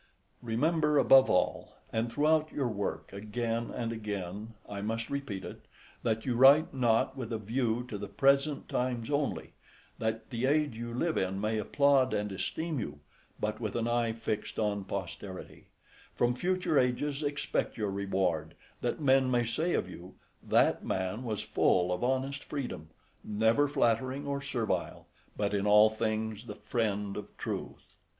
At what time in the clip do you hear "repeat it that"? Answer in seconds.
5.11-6.25